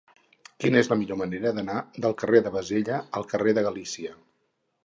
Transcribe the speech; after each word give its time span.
Quina 0.63 0.79
és 0.85 0.89
la 0.93 0.97
millor 1.01 1.19
manera 1.19 1.51
d'anar 1.57 1.77
del 2.07 2.17
carrer 2.23 2.41
de 2.47 2.55
Bassella 2.57 2.99
al 3.21 3.29
carrer 3.35 3.55
de 3.59 3.69
Galícia? 3.71 4.19